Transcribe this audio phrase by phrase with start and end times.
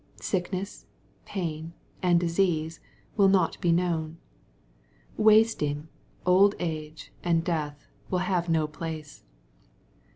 [0.19, 0.87] Sickness,
[1.25, 2.79] pain, and disease,
[3.17, 4.17] will not be known.
[5.19, 9.23] Wasting^pjd age, and death will have no place.